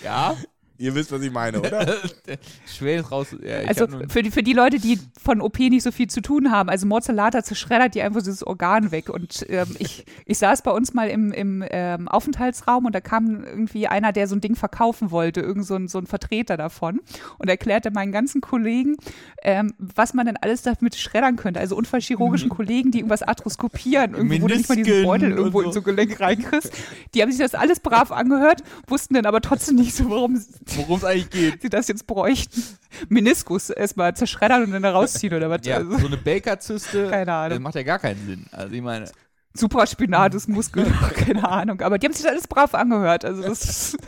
[0.05, 0.37] ja?
[0.79, 1.97] Ihr wisst, was ich meine, oder?
[2.67, 3.29] Schwer ist raus.
[3.43, 6.21] Ja, ich Also für die, für die Leute, die von OP nicht so viel zu
[6.21, 9.09] tun haben, also Mozzolata zerschreddert die einfach dieses Organ weg.
[9.09, 13.45] Und ähm, ich, ich saß bei uns mal im, im ähm, Aufenthaltsraum und da kam
[13.45, 17.01] irgendwie einer, der so ein Ding verkaufen wollte, irgend so ein, so ein Vertreter davon
[17.39, 18.97] und erklärte meinen ganzen Kollegen,
[19.43, 21.61] ähm, was man denn alles damit schreddern könnte.
[21.61, 25.67] Also unfallchirurgischen Kollegen, die irgendwas arthroskopieren, irgendwo, wo du nicht mal diesen Beutel irgendwo so.
[25.69, 26.73] in so Gelenk reinkriegst.
[27.15, 30.43] Die haben sich das alles brav angehört, wussten dann aber trotzdem nicht so, warum
[30.77, 31.63] worum es eigentlich geht.
[31.63, 32.63] sie das jetzt bräuchten.
[33.09, 35.65] Meniskus erstmal zerschreddern und dann da rausziehen oder was?
[35.65, 37.09] Ja, Also, so eine Baker-Zyste.
[37.11, 37.59] Keine Ahnung.
[37.59, 38.47] Das macht ja gar keinen Sinn.
[38.53, 39.11] Also ich meine,
[39.55, 41.81] Supraspinatus Muskel, keine Ahnung.
[41.83, 43.25] Aber die haben sich das alles brav angehört.
[43.25, 43.99] Also das ist,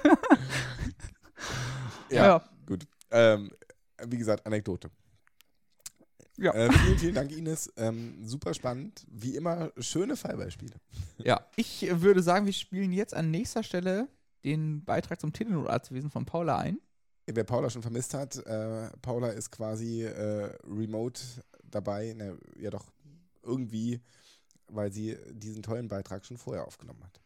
[2.11, 2.43] ja.
[2.67, 2.87] Gut.
[3.11, 3.51] Ähm,
[4.07, 4.91] wie gesagt, Anekdote.
[6.37, 6.53] Ja.
[6.53, 7.73] Äh, vielen, vielen Dank, Ines.
[7.77, 9.05] Ähm, super spannend.
[9.09, 10.75] Wie immer, schöne Fallbeispiele.
[11.19, 11.47] ja.
[11.57, 14.09] Ich würde sagen, wir spielen jetzt an nächster Stelle
[14.45, 16.81] den Beitrag zum Telenotarztwesen von Paula ein.
[17.27, 21.21] Wer Paula schon vermisst hat, äh, Paula ist quasi äh, remote
[21.63, 22.13] dabei.
[22.13, 22.93] Ne, ja, doch
[23.43, 24.01] irgendwie,
[24.69, 27.21] weil sie diesen tollen Beitrag schon vorher aufgenommen hat.